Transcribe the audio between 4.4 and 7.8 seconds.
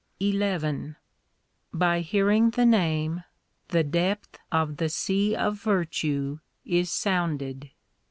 of the sea of virtue is sounded.